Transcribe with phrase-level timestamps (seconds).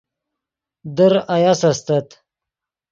[0.95, 2.07] در آیاس استت